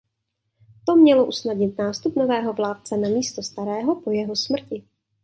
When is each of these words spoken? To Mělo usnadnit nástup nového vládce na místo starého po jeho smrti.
To 0.85 0.95
Mělo 0.95 1.25
usnadnit 1.25 1.77
nástup 1.77 2.15
nového 2.15 2.53
vládce 2.53 2.97
na 2.97 3.09
místo 3.09 3.43
starého 3.43 4.01
po 4.01 4.11
jeho 4.11 4.35
smrti. 4.35 4.83